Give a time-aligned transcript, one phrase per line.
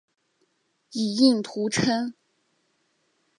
[0.93, 2.15] 以应图谶。